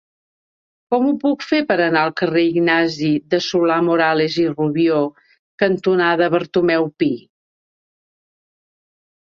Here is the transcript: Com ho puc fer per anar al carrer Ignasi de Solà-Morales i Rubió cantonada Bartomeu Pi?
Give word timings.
Com 0.93 1.03
ho 1.09 1.11
puc 1.23 1.43
fer 1.51 1.59
per 1.71 1.75
anar 1.83 2.01
al 2.07 2.13
carrer 2.21 2.45
Ignasi 2.53 3.11
de 3.35 3.41
Solà-Morales 3.49 4.39
i 4.45 4.49
Rubió 4.55 5.05
cantonada 5.65 6.33
Bartomeu 6.39 6.93
Pi? 7.03 7.13